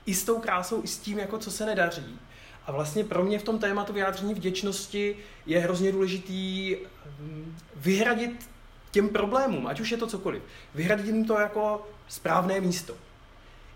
i 0.05 0.13
s 0.13 0.23
tou 0.23 0.39
krásou, 0.39 0.83
i 0.83 0.87
s 0.87 0.97
tím, 0.97 1.19
jako 1.19 1.37
co 1.37 1.51
se 1.51 1.65
nedaří. 1.65 2.19
A 2.65 2.71
vlastně 2.71 3.03
pro 3.03 3.23
mě 3.23 3.39
v 3.39 3.43
tom 3.43 3.59
tématu 3.59 3.93
vyjádření 3.93 4.33
vděčnosti 4.33 5.17
je 5.45 5.59
hrozně 5.59 5.91
důležitý 5.91 6.75
hm, 7.19 7.55
vyhradit 7.75 8.49
těm 8.91 9.09
problémům, 9.09 9.67
ať 9.67 9.79
už 9.79 9.91
je 9.91 9.97
to 9.97 10.07
cokoliv, 10.07 10.43
vyhradit 10.75 11.05
jim 11.05 11.25
to 11.25 11.39
jako 11.39 11.87
správné 12.07 12.61
místo. 12.61 12.95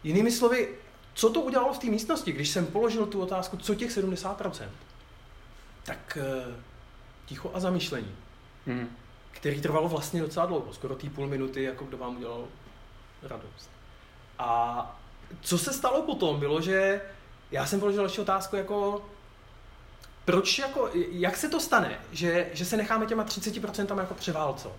Jinými 0.04 0.32
slovy, 0.32 0.70
co 1.14 1.30
to 1.30 1.42
udělalo 1.42 1.74
v 1.74 1.80
té 1.80 1.88
místnosti, 1.88 2.32
když 2.32 2.50
jsem 2.50 2.66
položil 2.66 3.06
tu 3.06 3.22
otázku, 3.22 3.58
co 3.58 3.76
těch 3.76 3.98
70%? 3.98 4.70
Tak 5.84 6.18
eh, 6.22 6.56
ticho 7.26 7.52
a 7.54 7.60
zamýšlení, 7.60 8.16
hmm. 8.68 8.90
který 9.32 9.62
trvalo 9.62 9.90
vlastně 9.90 10.22
docela 10.22 10.46
dlouho, 10.46 10.74
skoro 10.74 10.96
tý 10.96 11.10
půl 11.10 11.28
minuty, 11.28 11.64
jako 11.64 11.86
kdo 11.86 11.98
vám 11.98 12.18
udělal 12.18 12.48
radost. 13.24 13.70
A 14.40 15.00
co 15.42 15.58
se 15.58 15.74
stalo 15.74 16.02
potom, 16.02 16.40
bylo, 16.40 16.62
že 16.62 17.02
já 17.52 17.66
jsem 17.66 17.80
položil 17.80 18.02
další 18.02 18.22
otázku 18.22 18.56
jako, 18.56 19.06
proč 20.26 20.60
jako, 20.60 20.90
jak 20.94 21.38
se 21.38 21.50
to 21.50 21.60
stane, 21.60 22.00
že, 22.12 22.50
že 22.54 22.66
se 22.66 22.78
necháme 22.78 23.06
těma 23.06 23.26
30% 23.26 24.00
jako 24.00 24.14
převálcovat? 24.14 24.78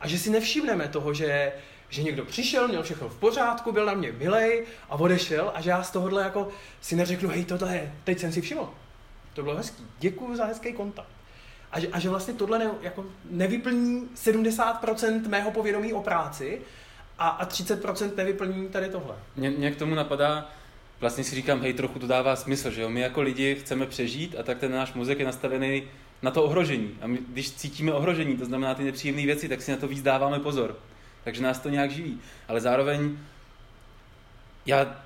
A 0.00 0.08
že 0.08 0.18
si 0.18 0.30
nevšimneme 0.30 0.88
toho, 0.88 1.14
že, 1.14 1.52
že 1.88 2.02
někdo 2.02 2.24
přišel, 2.24 2.68
měl 2.68 2.82
všechno 2.82 3.08
v 3.08 3.16
pořádku, 3.16 3.72
byl 3.72 3.86
na 3.86 3.94
mě 3.94 4.12
milej 4.12 4.66
a 4.90 4.94
odešel 4.94 5.52
a 5.54 5.60
že 5.60 5.70
já 5.70 5.82
z 5.82 5.90
tohohle 5.90 6.22
jako 6.22 6.48
si 6.80 6.96
neřeknu, 6.96 7.28
hej, 7.28 7.44
tohle 7.44 7.74
je, 7.74 7.94
teď 8.04 8.18
jsem 8.18 8.32
si 8.32 8.40
všiml. 8.40 8.70
To 9.34 9.42
bylo 9.42 9.56
hezký. 9.56 9.86
Děkuji 9.98 10.36
za 10.36 10.44
hezký 10.44 10.72
kontakt. 10.72 11.08
A 11.72 11.80
že, 11.80 11.88
a 11.88 11.98
že 11.98 12.10
vlastně 12.10 12.34
tohle 12.34 12.58
ne, 12.58 12.70
jako 12.80 13.04
nevyplní 13.30 14.08
70% 14.16 15.28
mého 15.28 15.50
povědomí 15.50 15.92
o 15.92 16.02
práci, 16.02 16.62
a, 17.18 17.28
a 17.28 17.46
30% 17.46 18.16
nevyplní 18.16 18.68
tady 18.68 18.88
tohle. 18.88 19.14
Mě, 19.36 19.50
mě 19.50 19.70
k 19.70 19.76
tomu 19.76 19.94
napadá, 19.94 20.50
vlastně 21.00 21.24
si 21.24 21.34
říkám, 21.34 21.60
hej, 21.60 21.72
trochu 21.72 21.98
to 21.98 22.06
dává 22.06 22.36
smysl, 22.36 22.70
že 22.70 22.82
jo? 22.82 22.88
My 22.90 23.00
jako 23.00 23.22
lidi 23.22 23.54
chceme 23.54 23.86
přežít 23.86 24.36
a 24.38 24.42
tak 24.42 24.58
ten 24.58 24.72
náš 24.72 24.92
mozek 24.92 25.18
je 25.18 25.24
nastavený 25.24 25.82
na 26.22 26.30
to 26.30 26.44
ohrožení. 26.44 26.90
A 27.00 27.06
my, 27.06 27.18
když 27.28 27.52
cítíme 27.52 27.92
ohrožení, 27.92 28.36
to 28.36 28.44
znamená 28.44 28.74
ty 28.74 28.84
nepříjemné 28.84 29.22
věci, 29.22 29.48
tak 29.48 29.62
si 29.62 29.70
na 29.70 29.76
to 29.76 29.88
víc 29.88 30.02
dáváme 30.02 30.40
pozor. 30.40 30.76
Takže 31.24 31.42
nás 31.42 31.58
to 31.58 31.68
nějak 31.68 31.90
živí. 31.90 32.20
Ale 32.48 32.60
zároveň 32.60 33.18
já 34.66 34.96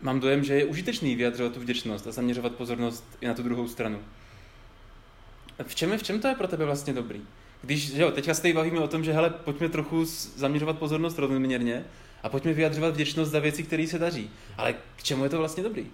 mám 0.00 0.20
dojem, 0.20 0.44
že 0.44 0.54
je 0.54 0.64
užitečný 0.64 1.16
vyjadřovat 1.16 1.52
tu 1.52 1.60
vděčnost 1.60 2.06
a 2.06 2.12
zaměřovat 2.12 2.54
pozornost 2.54 3.04
i 3.20 3.26
na 3.26 3.34
tu 3.34 3.42
druhou 3.42 3.68
stranu. 3.68 3.98
V 5.66 5.74
čem, 5.74 5.98
v 5.98 6.02
čem 6.02 6.20
to 6.20 6.28
je 6.28 6.34
pro 6.34 6.48
tebe 6.48 6.64
vlastně 6.64 6.92
dobrý? 6.92 7.22
Když, 7.66 7.94
že 7.94 8.02
jo, 8.02 8.10
teďka 8.10 8.34
se 8.34 8.52
bavíme 8.52 8.80
o 8.80 8.88
tom, 8.88 9.04
že 9.04 9.12
hele, 9.12 9.30
pojďme 9.30 9.68
trochu 9.68 10.04
zaměřovat 10.36 10.78
pozornost 10.78 11.18
rovnoměrně 11.18 11.84
a 12.22 12.28
pojďme 12.28 12.52
vyjadřovat 12.52 12.94
vděčnost 12.94 13.32
za 13.32 13.38
věci, 13.38 13.62
které 13.62 13.86
se 13.86 13.98
daří. 13.98 14.30
Ale 14.56 14.74
k 14.96 15.02
čemu 15.02 15.24
je 15.24 15.30
to 15.30 15.38
vlastně 15.38 15.62
dobrý? 15.62 15.86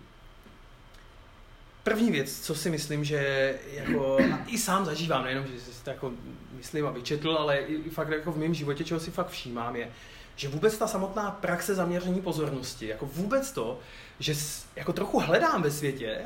první 1.82 2.10
věc, 2.10 2.40
co 2.40 2.54
si 2.54 2.70
myslím, 2.70 3.04
že 3.04 3.54
jako, 3.72 4.18
i 4.46 4.58
sám 4.58 4.84
zažívám, 4.84 5.24
nejenom, 5.24 5.46
že 5.46 5.60
si 5.60 5.84
to 5.84 5.90
jako 5.90 6.12
myslím 6.52 6.86
a 6.86 6.90
vyčetl, 6.90 7.30
ale 7.30 7.56
i, 7.56 7.74
i 7.74 7.90
fakt 7.90 8.08
jako 8.08 8.32
v 8.32 8.38
mém 8.38 8.54
životě, 8.54 8.84
čeho 8.84 9.00
si 9.00 9.10
fakt 9.10 9.28
všímám, 9.28 9.76
je, 9.76 9.90
že 10.36 10.48
vůbec 10.48 10.78
ta 10.78 10.86
samotná 10.86 11.30
praxe 11.30 11.74
zaměření 11.74 12.20
pozornosti, 12.22 12.86
jako 12.86 13.06
vůbec 13.06 13.52
to, 13.52 13.80
že 14.20 14.34
jako 14.76 14.92
trochu 14.92 15.18
hledám 15.18 15.62
ve 15.62 15.70
světě, 15.70 16.18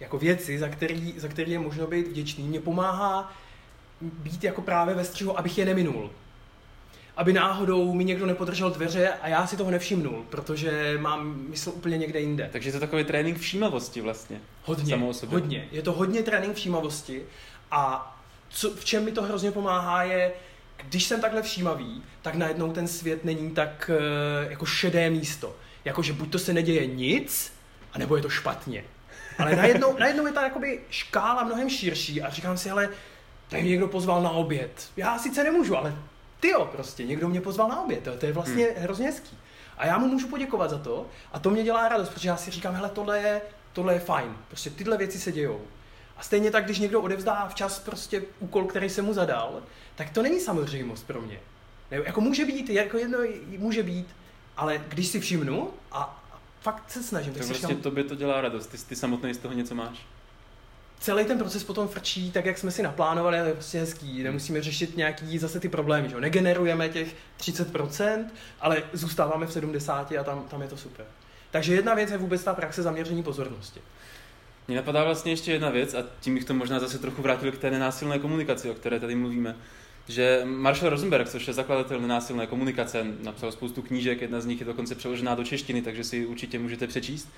jako 0.00 0.18
věci, 0.18 0.58
za 0.58 0.68
který, 0.68 1.14
za 1.16 1.28
který 1.28 1.52
je 1.52 1.58
možno 1.58 1.86
být 1.86 2.08
vděčný, 2.08 2.48
mě 2.48 2.60
pomáhá 2.60 3.32
být 4.00 4.44
jako 4.44 4.62
právě 4.62 4.94
ve 4.94 5.04
střihu, 5.04 5.38
abych 5.38 5.58
je 5.58 5.64
neminul. 5.64 6.10
Aby 7.16 7.32
náhodou 7.32 7.94
mi 7.94 8.04
někdo 8.04 8.26
nepodržel 8.26 8.70
dveře 8.70 9.08
a 9.22 9.28
já 9.28 9.46
si 9.46 9.56
toho 9.56 9.70
nevšimnul, 9.70 10.24
protože 10.30 10.98
mám 11.00 11.44
mysl 11.48 11.70
úplně 11.70 11.98
někde 11.98 12.20
jinde. 12.20 12.48
Takže 12.52 12.68
je 12.68 12.72
to 12.72 12.80
takový 12.80 13.04
trénink 13.04 13.38
všímavosti 13.38 14.00
vlastně. 14.00 14.40
Hodně, 14.64 14.96
hodně. 15.30 15.68
Je 15.72 15.82
to 15.82 15.92
hodně 15.92 16.22
trénink 16.22 16.56
všímavosti 16.56 17.22
a 17.70 18.16
co, 18.48 18.70
v 18.70 18.84
čem 18.84 19.04
mi 19.04 19.12
to 19.12 19.22
hrozně 19.22 19.50
pomáhá 19.50 20.02
je, 20.02 20.32
když 20.88 21.04
jsem 21.04 21.20
takhle 21.20 21.42
všímavý, 21.42 22.02
tak 22.22 22.34
najednou 22.34 22.72
ten 22.72 22.88
svět 22.88 23.24
není 23.24 23.50
tak 23.50 23.90
eh, 23.94 24.50
jako 24.50 24.66
šedé 24.66 25.10
místo. 25.10 25.56
Jakože 25.84 26.12
buď 26.12 26.30
to 26.32 26.38
se 26.38 26.52
neděje 26.52 26.86
nic, 26.86 27.52
anebo 27.92 28.16
je 28.16 28.22
to 28.22 28.28
špatně. 28.28 28.84
Ale 29.38 29.56
najednou, 29.56 29.98
najednou 29.98 30.26
je 30.26 30.32
ta 30.32 30.42
jakoby 30.42 30.80
škála 30.90 31.44
mnohem 31.44 31.70
širší 31.70 32.22
a 32.22 32.30
říkám 32.30 32.58
si, 32.58 32.70
ale 32.70 32.88
tady 33.50 33.62
mě 33.62 33.70
někdo 33.70 33.88
pozval 33.88 34.22
na 34.22 34.30
oběd. 34.30 34.90
Já 34.96 35.18
sice 35.18 35.44
nemůžu, 35.44 35.76
ale 35.76 35.94
ty 36.40 36.48
jo, 36.48 36.68
prostě, 36.72 37.04
někdo 37.04 37.28
mě 37.28 37.40
pozval 37.40 37.68
na 37.68 37.82
oběd, 37.82 38.04
to, 38.04 38.16
to 38.16 38.26
je 38.26 38.32
vlastně 38.32 38.64
hmm. 38.64 38.82
hrozně 38.82 39.06
hezký. 39.06 39.38
A 39.78 39.86
já 39.86 39.98
mu 39.98 40.06
můžu 40.06 40.28
poděkovat 40.28 40.70
za 40.70 40.78
to 40.78 41.06
a 41.32 41.38
to 41.38 41.50
mě 41.50 41.62
dělá 41.62 41.88
radost, 41.88 42.08
protože 42.08 42.28
já 42.28 42.36
si 42.36 42.50
říkám, 42.50 42.74
hele, 42.74 42.88
tohle 42.88 43.18
je, 43.18 43.40
tohle 43.72 43.94
je 43.94 44.00
fajn, 44.00 44.36
prostě 44.48 44.70
tyhle 44.70 44.96
věci 44.96 45.18
se 45.18 45.32
dějou. 45.32 45.60
A 46.16 46.22
stejně 46.22 46.50
tak, 46.50 46.64
když 46.64 46.78
někdo 46.78 47.00
odevzdá 47.00 47.48
včas 47.48 47.78
prostě 47.78 48.22
úkol, 48.40 48.64
který 48.64 48.88
se 48.88 49.02
mu 49.02 49.14
zadal, 49.14 49.62
tak 49.94 50.10
to 50.10 50.22
není 50.22 50.40
samozřejmost 50.40 51.06
pro 51.06 51.20
mě. 51.20 51.40
Ne, 51.90 51.96
jako 51.96 52.20
může 52.20 52.44
být, 52.44 52.70
jako 52.70 52.98
jedno 52.98 53.18
může 53.58 53.82
být, 53.82 54.06
ale 54.56 54.84
když 54.88 55.06
si 55.06 55.20
všimnu 55.20 55.70
a 55.92 56.24
fakt 56.60 56.90
se 56.90 57.02
snažím. 57.02 57.32
Tak, 57.32 57.38
tak 57.38 57.48
vlastně 57.48 57.68
říkám, 57.68 57.82
tobě 57.82 58.04
to 58.04 58.14
dělá 58.14 58.40
radost, 58.40 58.66
ty, 58.66 58.78
ty 58.78 58.96
samotný 58.96 59.34
z 59.34 59.38
toho 59.38 59.54
něco 59.54 59.74
máš. 59.74 60.06
Celý 61.00 61.24
ten 61.24 61.38
proces 61.38 61.64
potom 61.64 61.88
frčí 61.88 62.32
tak, 62.32 62.44
jak 62.44 62.58
jsme 62.58 62.70
si 62.70 62.82
naplánovali, 62.82 63.38
ale 63.38 63.48
je 63.48 63.54
prostě 63.54 63.78
hezký. 63.78 64.22
Nemusíme 64.22 64.62
řešit 64.62 64.96
nějaký 64.96 65.38
zase 65.38 65.60
ty 65.60 65.68
problémy, 65.68 66.08
že 66.08 66.20
Negenerujeme 66.20 66.88
těch 66.88 67.14
30%, 67.38 68.24
ale 68.60 68.82
zůstáváme 68.92 69.46
v 69.46 69.56
70% 69.56 70.20
a 70.20 70.24
tam, 70.24 70.44
tam 70.48 70.62
je 70.62 70.68
to 70.68 70.76
super. 70.76 71.06
Takže 71.50 71.74
jedna 71.74 71.94
věc 71.94 72.10
je 72.10 72.18
vůbec 72.18 72.44
ta 72.44 72.54
praxe 72.54 72.82
zaměření 72.82 73.22
pozornosti. 73.22 73.80
Mně 74.68 74.76
napadá 74.76 75.04
vlastně 75.04 75.32
ještě 75.32 75.52
jedna 75.52 75.70
věc 75.70 75.94
a 75.94 76.04
tím 76.20 76.34
bych 76.34 76.44
to 76.44 76.54
možná 76.54 76.78
zase 76.78 76.98
trochu 76.98 77.22
vrátil 77.22 77.52
k 77.52 77.58
té 77.58 77.70
nenásilné 77.70 78.18
komunikaci, 78.18 78.70
o 78.70 78.74
které 78.74 79.00
tady 79.00 79.14
mluvíme 79.14 79.56
že 80.10 80.42
Marshall 80.44 80.90
Rosenberg, 80.90 81.28
což 81.28 81.48
je 81.48 81.54
zakladatel 81.54 82.00
nenásilné 82.00 82.46
komunikace, 82.46 83.06
napsal 83.22 83.52
spoustu 83.52 83.82
knížek, 83.82 84.20
jedna 84.20 84.40
z 84.40 84.46
nich 84.46 84.60
je 84.60 84.66
dokonce 84.66 84.94
přeložená 84.94 85.34
do 85.34 85.44
češtiny, 85.44 85.82
takže 85.82 86.04
si 86.04 86.16
ji 86.16 86.26
určitě 86.26 86.58
můžete 86.58 86.86
přečíst. 86.86 87.28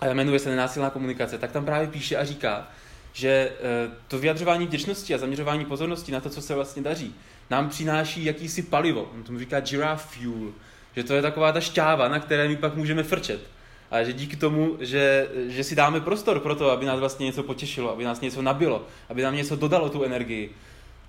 A 0.00 0.06
jmenuje 0.06 0.38
se 0.38 0.50
Nenásilná 0.50 0.90
komunikace, 0.90 1.38
tak 1.38 1.52
tam 1.52 1.64
právě 1.64 1.88
píše 1.88 2.16
a 2.16 2.24
říká, 2.24 2.68
že 3.12 3.28
eh, 3.28 3.90
to 4.08 4.18
vyjadřování 4.18 4.66
vděčnosti 4.66 5.14
a 5.14 5.18
zaměřování 5.18 5.64
pozornosti 5.64 6.12
na 6.12 6.20
to, 6.20 6.30
co 6.30 6.42
se 6.42 6.54
vlastně 6.54 6.82
daří, 6.82 7.14
nám 7.50 7.68
přináší 7.68 8.24
jakýsi 8.24 8.62
palivo. 8.62 9.10
On 9.14 9.22
tomu 9.22 9.38
říká 9.38 9.60
giraffe 9.60 10.18
fuel, 10.18 10.52
že 10.96 11.04
to 11.04 11.14
je 11.14 11.22
taková 11.22 11.52
ta 11.52 11.60
šťáva, 11.60 12.08
na 12.08 12.20
které 12.20 12.48
my 12.48 12.56
pak 12.56 12.76
můžeme 12.76 13.02
frčet. 13.02 13.40
A 13.90 14.02
že 14.02 14.12
díky 14.12 14.36
tomu, 14.36 14.76
že, 14.80 15.28
že 15.46 15.64
si 15.64 15.76
dáme 15.76 16.00
prostor 16.00 16.40
pro 16.40 16.54
to, 16.54 16.70
aby 16.70 16.86
nás 16.86 17.00
vlastně 17.00 17.26
něco 17.26 17.42
potěšilo, 17.42 17.92
aby 17.92 18.04
nás 18.04 18.20
něco 18.20 18.42
nabilo, 18.42 18.86
aby 19.08 19.22
nám 19.22 19.36
něco 19.36 19.56
dodalo 19.56 19.88
tu 19.88 20.02
energii, 20.02 20.52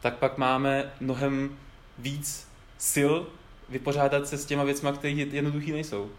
tak 0.01 0.15
pak 0.17 0.37
máme 0.37 0.91
mnohem 0.99 1.57
víc 1.97 2.47
sil 2.91 3.13
vypořádat 3.69 4.27
se 4.27 4.37
s 4.37 4.45
těma 4.45 4.63
věcma, 4.63 4.91
které 4.91 5.13
jednoduchý 5.13 5.71
nejsou. 5.71 6.11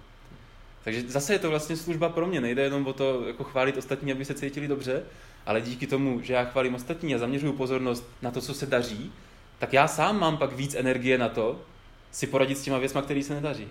Takže 0.85 1.03
zase 1.09 1.33
je 1.33 1.39
to 1.39 1.51
vlastně 1.51 1.77
služba 1.77 2.09
pro 2.09 2.27
mě. 2.27 2.41
Nejde 2.41 2.63
jenom 2.63 2.87
o 2.87 2.93
to 2.93 3.27
jako 3.27 3.45
chválit 3.45 3.77
ostatní, 3.77 4.13
aby 4.13 4.25
se 4.25 4.35
cítili 4.35 4.69
dobře, 4.69 5.03
ale 5.47 5.61
díky 5.61 5.87
tomu, 5.87 6.21
že 6.21 6.33
já 6.33 6.45
chválím 6.45 6.75
ostatní 6.75 7.15
a 7.15 7.19
zaměřuju 7.19 7.53
pozornost 7.53 8.09
na 8.23 8.31
to, 8.31 8.41
co 8.41 8.55
se 8.55 8.67
daří, 8.67 9.13
tak 9.59 9.73
já 9.73 9.89
sám 9.89 10.21
mám 10.21 10.39
pak 10.39 10.53
víc 10.53 10.75
energie 10.75 11.19
na 11.19 11.29
to, 11.29 11.61
si 12.11 12.27
poradit 12.27 12.59
s 12.59 12.63
těma 12.63 12.79
věcma, 12.79 13.03
které 13.03 13.23
se 13.23 13.35
nedaří. 13.35 13.69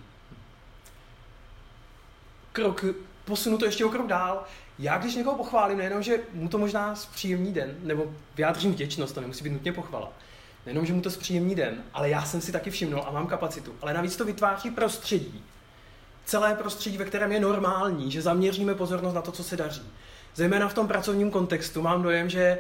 Krok, 2.52 2.86
posunu 3.26 3.58
to 3.58 3.66
ještě 3.66 3.86
o 3.86 3.90
krok 3.90 4.08
dál. 4.08 4.44
Já 4.80 4.98
když 4.98 5.16
někoho 5.16 5.38
pochválím, 5.38 5.78
nejenom, 5.78 6.04
že 6.04 6.20
mu 6.34 6.50
to 6.50 6.58
možná 6.58 6.96
zpříjemní 6.96 7.54
den, 7.54 7.76
nebo 7.84 8.06
vyjádřím 8.36 8.72
vděčnost, 8.72 9.16
to 9.16 9.22
nemusí 9.22 9.44
být 9.44 9.50
nutně 9.50 9.74
pochvala, 9.74 10.14
nejenom, 10.66 10.86
že 10.86 10.94
mu 10.94 11.02
to 11.02 11.12
zpříjemní 11.12 11.56
den, 11.56 11.84
ale 11.94 12.10
já 12.10 12.26
jsem 12.26 12.42
si 12.42 12.52
taky 12.52 12.72
všimnul 12.72 13.04
a 13.08 13.12
mám 13.12 13.28
kapacitu, 13.28 13.76
ale 13.82 13.94
navíc 13.94 14.16
to 14.16 14.26
vytváří 14.26 14.72
prostředí, 14.72 15.44
celé 16.26 16.56
prostředí, 16.56 16.98
ve 16.98 17.06
kterém 17.06 17.32
je 17.32 17.40
normální, 17.40 18.12
že 18.12 18.22
zaměříme 18.22 18.76
pozornost 18.76 19.14
na 19.14 19.22
to, 19.22 19.32
co 19.32 19.44
se 19.44 19.58
daří. 19.58 19.84
Zejména 20.36 20.70
v 20.70 20.74
tom 20.74 20.88
pracovním 20.88 21.32
kontextu 21.32 21.82
mám 21.82 22.04
dojem, 22.04 22.30
že 22.30 22.60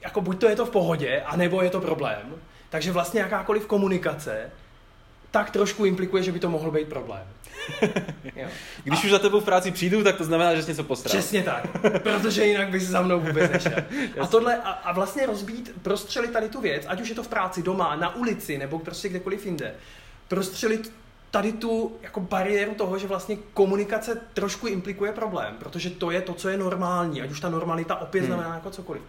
jako 0.00 0.20
buď 0.20 0.40
to 0.40 0.48
je 0.48 0.56
to 0.56 0.66
v 0.66 0.70
pohodě, 0.70 1.22
anebo 1.26 1.62
je 1.62 1.70
to 1.70 1.80
problém. 1.80 2.34
Takže 2.70 2.92
vlastně 2.92 3.20
jakákoliv 3.20 3.66
komunikace 3.66 4.50
tak 5.30 5.50
trošku 5.50 5.84
implikuje, 5.84 6.22
že 6.22 6.32
by 6.32 6.38
to 6.38 6.50
mohl 6.50 6.70
být 6.70 6.88
problém. 6.88 7.22
jo. 8.36 8.48
Když 8.84 9.00
a... 9.00 9.04
už 9.04 9.10
za 9.10 9.18
tebou 9.18 9.40
v 9.40 9.44
práci 9.44 9.70
přijdu, 9.70 10.04
tak 10.04 10.16
to 10.16 10.24
znamená, 10.24 10.54
že 10.54 10.62
jsi 10.62 10.70
něco 10.70 10.84
postral. 10.84 11.10
Přesně 11.10 11.42
tak, 11.42 11.68
protože 12.02 12.46
jinak 12.46 12.68
bys 12.68 12.82
za 12.82 13.02
mnou 13.02 13.20
vůbec 13.20 13.50
nešel. 13.50 13.72
a 14.20 14.26
tohle, 14.26 14.56
a, 14.56 14.70
a 14.70 14.92
vlastně 14.92 15.26
rozbít, 15.26 15.72
prostřelit 15.82 16.32
tady 16.32 16.48
tu 16.48 16.60
věc, 16.60 16.84
ať 16.88 17.00
už 17.00 17.08
je 17.08 17.14
to 17.14 17.22
v 17.22 17.28
práci, 17.28 17.62
doma, 17.62 17.96
na 17.96 18.14
ulici, 18.14 18.58
nebo 18.58 18.78
prostě 18.78 19.08
kdekoliv 19.08 19.46
jinde, 19.46 19.74
prostřelit 20.28 20.92
tady 21.30 21.52
tu 21.52 21.96
jako 22.02 22.20
bariéru 22.20 22.74
toho, 22.74 22.98
že 22.98 23.06
vlastně 23.06 23.36
komunikace 23.54 24.20
trošku 24.34 24.66
implikuje 24.66 25.12
problém, 25.12 25.56
protože 25.58 25.90
to 25.90 26.10
je 26.10 26.20
to, 26.20 26.34
co 26.34 26.48
je 26.48 26.56
normální, 26.56 27.22
ať 27.22 27.30
už 27.30 27.40
ta 27.40 27.48
normalita 27.48 27.96
opět 27.96 28.20
hmm. 28.20 28.26
znamená 28.26 28.54
jako 28.54 28.70
cokoliv. 28.70 29.02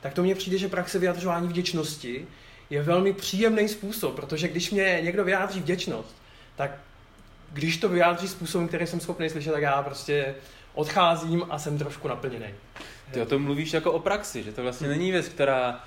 Tak 0.00 0.14
to 0.14 0.22
mně 0.22 0.34
přijde, 0.34 0.58
že 0.58 0.68
praxe 0.68 0.98
vyjadřování 0.98 1.48
vděčnosti 1.48 2.26
je 2.70 2.82
velmi 2.82 3.12
příjemný 3.12 3.68
způsob, 3.68 4.16
protože 4.16 4.48
když 4.48 4.70
mě 4.70 5.00
někdo 5.02 5.24
vyjádří 5.24 5.60
vděčnost, 5.60 6.16
tak 6.56 6.70
když 7.52 7.76
to 7.76 7.88
vyjádří 7.88 8.28
způsobem, 8.28 8.68
který 8.68 8.86
jsem 8.86 9.00
schopný 9.00 9.30
slyšet, 9.30 9.52
tak 9.52 9.62
já 9.62 9.82
prostě 9.82 10.34
odcházím 10.74 11.46
a 11.50 11.58
jsem 11.58 11.78
trošku 11.78 12.08
naplněný. 12.08 12.46
Ty 13.12 13.20
o 13.20 13.26
tom 13.26 13.42
mluvíš 13.42 13.72
jako 13.72 13.92
o 13.92 13.98
praxi, 13.98 14.42
že 14.42 14.52
to 14.52 14.62
vlastně 14.62 14.88
není 14.88 15.10
věc, 15.10 15.28
která 15.28 15.84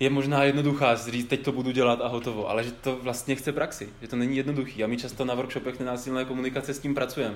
je 0.00 0.10
možná 0.10 0.44
jednoduchá 0.44 0.94
říct, 0.96 1.28
teď 1.28 1.40
to 1.40 1.52
budu 1.52 1.70
dělat 1.70 2.00
a 2.00 2.08
hotovo, 2.08 2.50
ale 2.50 2.64
že 2.64 2.70
to 2.70 2.98
vlastně 3.02 3.34
chce 3.34 3.52
praxi, 3.52 3.88
že 4.02 4.08
to 4.08 4.16
není 4.16 4.36
jednoduchý. 4.36 4.84
A 4.84 4.86
my 4.86 4.96
často 4.96 5.24
na 5.24 5.34
workshopech 5.34 5.78
nenásilné 5.78 6.24
komunikace 6.24 6.74
s 6.74 6.78
tím 6.78 6.94
pracujeme. 6.94 7.34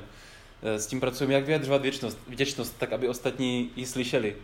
Eh, 0.63 0.79
s 0.79 0.87
tím 0.87 1.01
pracujeme, 1.01 1.35
jak 1.35 1.47
vyjadřovat 1.47 1.81
vděčnost, 1.81 2.19
vděčnost 2.29 2.79
tak 2.79 2.93
aby 2.93 3.09
ostatní 3.09 3.71
ji 3.77 3.87
slyšeli 3.87 4.35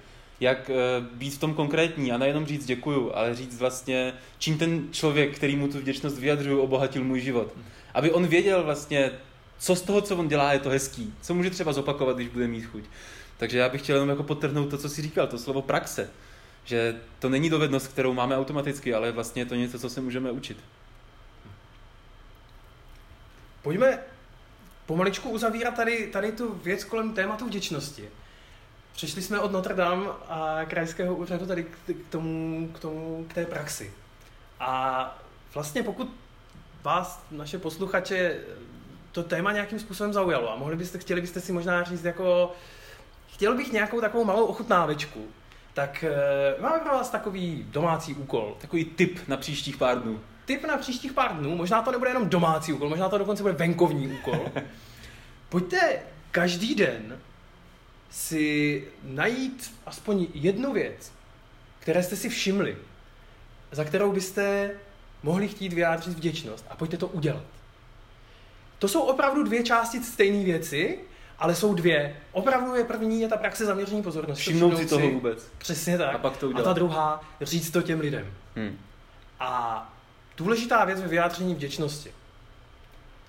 jak 0.41 0.71
eh, 0.71 0.75
být 1.13 1.35
v 1.35 1.39
tom 1.39 1.55
konkrétní 1.55 2.13
a 2.13 2.19
nejenom 2.19 2.47
říct 2.47 2.67
děkuju, 2.67 3.13
ale 3.15 3.35
říct 3.35 3.59
vlastně, 3.59 4.13
čím 4.39 4.59
ten 4.59 4.89
člověk, 4.91 5.37
který 5.37 5.57
mu 5.57 5.69
tu 5.69 5.79
vděčnost 5.79 6.19
vyjadřuju, 6.19 6.61
obohatil 6.61 7.05
můj 7.05 7.21
život. 7.21 7.55
Aby 7.95 8.11
on 8.11 8.27
věděl 8.27 8.63
vlastně, 8.63 9.11
co 9.59 9.77
z 9.77 9.83
toho, 9.83 10.01
co 10.01 10.17
on 10.17 10.29
dělá, 10.29 10.53
je 10.53 10.59
to 10.59 10.71
hezký. 10.71 11.15
Co 11.23 11.35
může 11.35 11.51
třeba 11.51 11.73
zopakovat, 11.73 12.17
když 12.17 12.29
bude 12.29 12.47
mít 12.47 12.63
chuť. 12.63 12.85
Takže 13.37 13.59
já 13.59 13.69
bych 13.69 13.83
chtěl 13.83 13.97
jenom 13.97 14.09
jako 14.09 14.23
potrhnout 14.23 14.71
to, 14.71 14.79
co 14.79 14.89
jsi 14.89 15.03
říkal, 15.03 15.27
to 15.27 15.39
slovo 15.39 15.63
praxe. 15.63 16.11
Že 16.65 17.01
to 17.19 17.29
není 17.29 17.51
dovednost, 17.51 17.89
kterou 17.89 18.13
máme 18.15 18.39
automaticky, 18.39 18.95
ale 18.95 19.13
vlastně 19.13 19.43
je 19.43 19.47
to 19.47 19.55
něco, 19.55 19.79
co 19.79 19.91
se 19.91 20.01
můžeme 20.01 20.31
učit. 20.31 20.59
Pojďme 23.63 23.99
pomaličku 24.87 25.31
uzavírat 25.31 25.75
tady, 25.77 26.07
tady 26.07 26.33
tu 26.33 26.55
věc 26.55 26.85
kolem 26.85 27.15
tématu 27.15 27.47
vděčnosti. 27.47 28.09
Přišli 28.93 29.23
jsme 29.23 29.41
od 29.41 29.53
Notre 29.53 29.75
Dame 29.75 30.07
a 30.29 30.65
krajského 30.65 31.15
úřadu 31.15 31.47
tady 31.47 31.65
k 31.65 32.09
tomu, 32.11 32.69
k 32.75 32.79
tomu, 32.79 33.27
k 33.29 33.35
té 33.35 33.47
praxi. 33.47 33.93
A 34.61 35.19
vlastně 35.55 35.83
pokud 35.83 36.11
vás, 36.83 37.25
naše 37.31 37.59
posluchače, 37.59 38.41
to 39.13 39.23
téma 39.23 39.53
nějakým 39.53 39.79
způsobem 39.79 40.13
zaujalo 40.13 40.53
a 40.53 40.57
mohli 40.57 40.77
byste, 40.77 40.99
chtěli 40.99 41.21
byste 41.21 41.41
si 41.41 41.53
možná 41.53 41.83
říct 41.83 42.05
jako, 42.05 42.53
chtěl 43.33 43.57
bych 43.57 43.73
nějakou 43.73 44.01
takovou 44.01 44.25
malou 44.25 44.45
ochutnávečku, 44.45 45.29
tak 45.75 46.05
e, 46.05 46.63
máme 46.63 46.79
pro 46.79 46.93
vás 46.93 47.11
takový 47.11 47.67
domácí 47.71 48.15
úkol. 48.15 48.57
Takový 48.61 48.85
tip 48.85 49.29
na 49.29 49.37
příštích 49.37 49.77
pár 49.77 50.03
dnů. 50.03 50.21
Tip 50.45 50.65
na 50.65 50.77
příštích 50.77 51.13
pár 51.13 51.37
dnů, 51.37 51.57
možná 51.57 51.83
to 51.83 51.93
nebude 51.93 52.11
jenom 52.11 52.29
domácí 52.29 52.73
úkol, 52.73 52.89
možná 52.89 53.09
to 53.09 53.19
dokonce 53.19 53.43
bude 53.43 53.55
venkovní 53.55 54.09
úkol. 54.09 54.53
Pojďte 55.49 56.03
každý 56.31 56.75
den 56.75 57.19
si 58.11 58.85
najít 59.03 59.75
aspoň 59.87 60.27
jednu 60.35 60.73
věc, 60.73 61.13
které 61.79 62.03
jste 62.03 62.17
si 62.17 62.29
všimli, 62.29 62.77
za 63.73 63.85
kterou 63.85 64.13
byste 64.13 64.71
mohli 65.23 65.49
chtít 65.49 65.73
vyjádřit 65.73 66.13
vděčnost 66.13 66.67
a 66.71 66.77
pojďte 66.77 66.97
to 66.97 67.09
udělat. 67.09 67.45
To 68.79 68.89
jsou 68.89 69.01
opravdu 69.01 69.43
dvě 69.43 69.63
části 69.63 70.03
stejné 70.03 70.45
věci, 70.45 70.99
ale 71.41 71.55
jsou 71.55 71.75
dvě. 71.75 72.17
Opravdu 72.33 72.75
je 72.75 72.85
první, 72.85 73.21
je 73.21 73.29
ta 73.29 73.37
praxe 73.37 73.67
zaměření 73.67 74.03
pozornosti. 74.03 74.43
Všimnout 74.43 74.77
si 74.77 74.87
toho 74.87 75.11
vůbec. 75.11 75.49
Přesně 75.59 75.99
tak. 75.99 76.15
A 76.15 76.19
pak 76.19 76.37
to 76.37 76.47
A 76.47 76.49
udělat. 76.49 76.65
ta 76.65 76.73
druhá, 76.73 77.21
říct 77.41 77.71
to 77.71 77.83
těm 77.83 78.01
lidem. 78.01 78.27
Hmm. 78.57 78.79
A 79.41 79.93
důležitá 80.37 80.85
věc 80.85 81.01
ve 81.01 81.09
vyjádření 81.09 81.55
vděčnosti. 81.55 82.13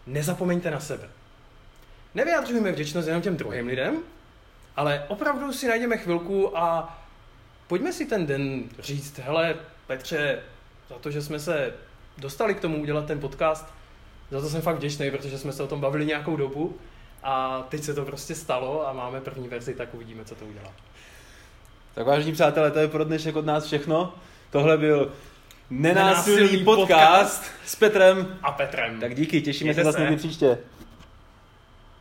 Nezapomeňte 0.07 0.71
na 0.71 0.79
sebe. 0.79 1.09
Nevyjádřujeme 2.15 2.71
vděčnost 2.71 3.07
jenom 3.07 3.21
těm 3.21 3.37
druhým 3.37 3.67
lidem, 3.67 3.97
ale 4.75 5.05
opravdu 5.07 5.53
si 5.53 5.67
najdeme 5.67 5.97
chvilku 5.97 6.57
a 6.57 6.97
pojďme 7.67 7.93
si 7.93 8.05
ten 8.05 8.25
den 8.25 8.63
říct, 8.79 9.19
hele 9.19 9.55
Petře, 9.87 10.39
za 10.89 10.95
to, 10.95 11.11
že 11.11 11.21
jsme 11.21 11.39
se 11.39 11.73
dostali 12.17 12.55
k 12.55 12.59
tomu 12.59 12.81
udělat 12.81 13.05
ten 13.05 13.19
podcast, 13.19 13.65
za 14.31 14.41
to 14.41 14.49
jsem 14.49 14.61
fakt 14.61 14.75
vděčný, 14.75 15.11
protože 15.11 15.37
jsme 15.37 15.53
se 15.53 15.63
o 15.63 15.67
tom 15.67 15.81
bavili 15.81 16.05
nějakou 16.05 16.35
dobu 16.35 16.77
a 17.23 17.63
teď 17.69 17.83
se 17.83 17.93
to 17.93 18.05
prostě 18.05 18.35
stalo 18.35 18.87
a 18.87 18.93
máme 18.93 19.21
první 19.21 19.47
verzi, 19.47 19.73
tak 19.75 19.93
uvidíme, 19.93 20.25
co 20.25 20.35
to 20.35 20.45
udělá. 20.45 20.69
Tak 21.93 22.05
vážení 22.05 22.31
přátelé, 22.33 22.71
to 22.71 22.79
je 22.79 22.87
pro 22.87 23.03
dnešek 23.03 23.35
od 23.35 23.45
nás 23.45 23.65
všechno. 23.65 24.13
Tohle 24.51 24.77
byl 24.77 25.11
nenásilný 25.69 26.39
Nenásilný 26.41 26.63
podcast, 26.65 27.39
podcast. 27.39 27.51
s 27.65 27.75
Petrem. 27.75 28.37
A 28.43 28.51
Petrem. 28.51 28.99
Tak 28.99 29.15
díky, 29.15 29.41
těšíme 29.41 29.65
Mějte 29.67 29.81
se 29.81 29.85
zase 29.85 29.97
se. 29.97 30.01
někdy 30.01 30.15
příště. 30.17 30.57